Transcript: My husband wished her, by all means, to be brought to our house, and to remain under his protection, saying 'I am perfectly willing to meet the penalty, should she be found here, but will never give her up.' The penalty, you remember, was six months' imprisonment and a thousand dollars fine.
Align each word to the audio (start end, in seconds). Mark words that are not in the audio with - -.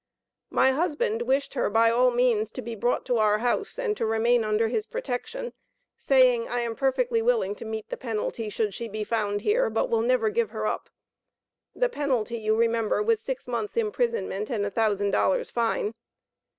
My 0.49 0.71
husband 0.71 1.21
wished 1.21 1.53
her, 1.53 1.69
by 1.69 1.91
all 1.91 2.09
means, 2.09 2.51
to 2.53 2.63
be 2.63 2.73
brought 2.73 3.05
to 3.05 3.19
our 3.19 3.37
house, 3.37 3.77
and 3.77 3.95
to 3.97 4.05
remain 4.07 4.43
under 4.43 4.67
his 4.67 4.87
protection, 4.87 5.53
saying 5.95 6.47
'I 6.47 6.59
am 6.59 6.75
perfectly 6.75 7.21
willing 7.21 7.53
to 7.57 7.65
meet 7.65 7.89
the 7.91 7.97
penalty, 7.97 8.49
should 8.49 8.73
she 8.73 8.87
be 8.87 9.03
found 9.03 9.41
here, 9.41 9.69
but 9.69 9.91
will 9.91 10.01
never 10.01 10.31
give 10.31 10.49
her 10.49 10.65
up.' 10.65 10.89
The 11.75 11.87
penalty, 11.87 12.39
you 12.39 12.55
remember, 12.55 13.03
was 13.03 13.21
six 13.21 13.47
months' 13.47 13.77
imprisonment 13.77 14.49
and 14.49 14.65
a 14.65 14.71
thousand 14.71 15.11
dollars 15.11 15.51
fine. 15.51 15.93